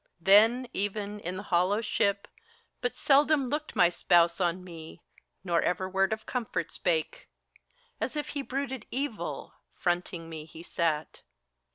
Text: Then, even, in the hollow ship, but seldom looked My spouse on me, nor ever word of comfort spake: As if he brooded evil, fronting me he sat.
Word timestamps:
Then, 0.19 0.67
even, 0.73 1.19
in 1.19 1.37
the 1.37 1.43
hollow 1.43 1.79
ship, 1.79 2.27
but 2.81 2.95
seldom 2.95 3.49
looked 3.49 3.75
My 3.75 3.89
spouse 3.89 4.41
on 4.41 4.63
me, 4.63 5.03
nor 5.43 5.61
ever 5.61 5.87
word 5.87 6.11
of 6.11 6.25
comfort 6.25 6.71
spake: 6.71 7.29
As 7.99 8.15
if 8.15 8.29
he 8.29 8.41
brooded 8.41 8.87
evil, 8.89 9.53
fronting 9.75 10.27
me 10.27 10.45
he 10.45 10.63
sat. 10.63 11.21